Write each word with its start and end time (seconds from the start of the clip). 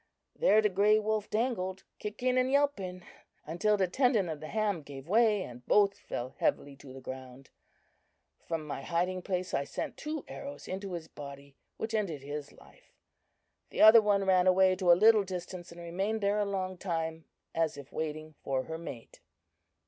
There 0.35 0.63
the 0.63 0.69
grey 0.69 0.97
wolf 0.97 1.29
dangled, 1.29 1.83
kicking 1.99 2.35
and 2.35 2.51
yelping, 2.51 3.03
until 3.45 3.77
the 3.77 3.87
tendon 3.87 4.29
of 4.29 4.39
the 4.39 4.47
ham 4.47 4.81
gave 4.81 5.07
way, 5.07 5.43
and 5.43 5.63
both 5.67 5.99
fell 5.99 6.33
heavily 6.39 6.75
to 6.77 6.91
the 6.91 7.01
ground. 7.01 7.51
From 8.47 8.65
my 8.65 8.81
hiding 8.81 9.21
place 9.21 9.53
I 9.53 9.63
sent 9.63 9.97
two 9.97 10.25
arrows 10.27 10.67
into 10.67 10.93
his 10.93 11.07
body, 11.07 11.55
which 11.77 11.93
ended 11.93 12.23
his 12.23 12.51
life. 12.51 12.91
The 13.69 13.81
other 13.83 14.01
one 14.01 14.25
ran 14.25 14.47
away 14.47 14.75
to 14.77 14.91
a 14.91 14.97
little 14.97 15.23
distance 15.23 15.71
and 15.71 15.79
remained 15.79 16.21
there 16.21 16.39
a 16.39 16.45
long 16.45 16.79
time, 16.79 17.25
as 17.53 17.77
if 17.77 17.93
waiting 17.93 18.33
for 18.41 18.63
her 18.63 18.79
mate. 18.79 19.19